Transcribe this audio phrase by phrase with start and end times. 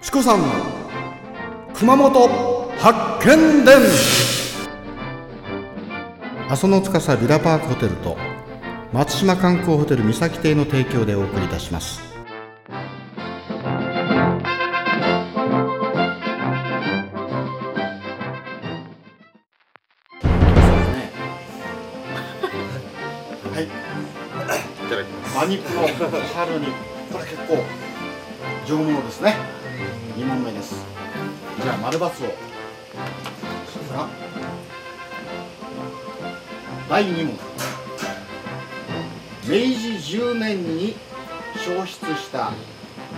[0.00, 0.46] チコさんの
[1.74, 2.28] 熊本
[2.78, 3.76] 発見伝。
[6.48, 8.16] 阿蘇の司ビラパークホテルと
[8.92, 12.00] 松島観光ホテル三崎邸の提供でお送りいたします。
[23.52, 23.68] はい、い
[24.88, 25.34] ただきます。
[25.36, 25.88] 馬肉の
[26.34, 26.66] 春に、
[27.12, 27.64] これ結構
[28.66, 29.34] 上物ですね。
[30.16, 30.84] 二問目です。
[31.62, 32.26] じゃあ丸バツを。
[32.28, 32.32] さ
[33.92, 34.08] あ
[36.88, 37.38] 第二問。
[39.44, 40.94] 明治10年に
[41.56, 42.52] 消失した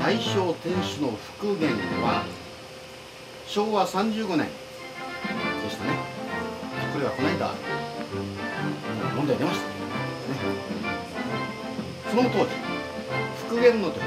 [0.01, 1.69] 大正天守の復元
[2.03, 2.25] は
[3.47, 5.91] 昭和35年でしたね。
[6.93, 7.55] これはこの間
[9.17, 9.75] 問題出ましたね。
[12.11, 12.51] その当時
[13.49, 14.01] 復元の時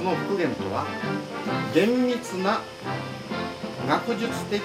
[0.00, 0.86] その復元とは？
[1.74, 2.62] 厳密な
[3.86, 4.62] 学術的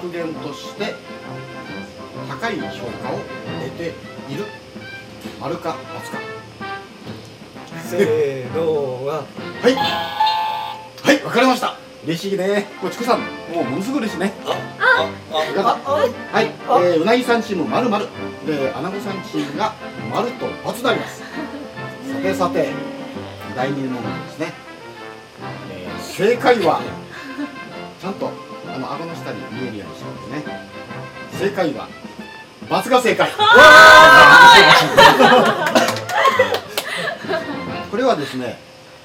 [0.00, 0.94] 復元として
[2.28, 3.18] 高い評価を
[3.64, 3.94] 得て
[4.32, 4.44] いる。
[5.40, 5.76] 丸か×か。
[7.84, 9.24] せーのは
[9.60, 9.74] はい。
[9.74, 11.76] はい分かりました。
[12.04, 12.68] 嬉しいね。
[12.80, 14.32] これチコさんもうものすごい嬉しいね。
[14.46, 15.90] あよかった。
[15.90, 18.04] はい、えー、うなぎさんチーム丸々
[18.46, 19.74] でアナゴさんチームが
[20.12, 21.20] 丸と×であります。
[21.20, 21.24] さ
[22.22, 22.72] てさて
[23.60, 24.54] 第二問目ですね、
[25.70, 26.80] えー、正解は
[28.00, 28.30] ちゃんと
[28.66, 30.42] あの顎の下に見えるようにしてますね。
[31.38, 31.86] 正解は
[32.70, 33.30] ×が正解。
[37.90, 38.56] これはですね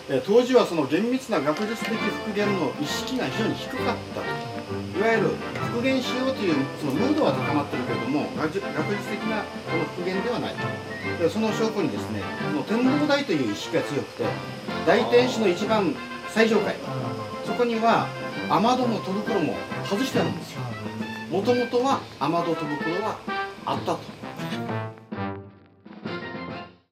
[0.08, 1.92] えー当時はその厳密な学術的
[2.24, 4.22] 復元の意識が非常に低かった。
[4.22, 5.36] といわゆる
[5.68, 7.44] 復元しようというそのムードは高
[8.46, 10.56] 学術的なこの復元ではない
[11.20, 14.24] でその証拠にですねこの天皇台という意識が強くて
[14.86, 15.96] 大天守の一番
[16.30, 16.76] 最上階。
[17.46, 18.08] そこには
[18.50, 20.62] 雨戸の戸袋も外してあるんですよ。
[21.32, 23.18] もともとは雨戸戸袋は
[23.66, 24.00] あったと。